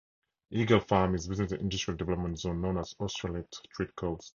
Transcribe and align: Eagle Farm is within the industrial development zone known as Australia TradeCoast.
Eagle 0.49 0.79
Farm 0.79 1.13
is 1.13 1.29
within 1.29 1.45
the 1.47 1.59
industrial 1.59 1.95
development 1.95 2.39
zone 2.39 2.59
known 2.59 2.79
as 2.79 2.95
Australia 2.99 3.45
TradeCoast. 3.77 4.29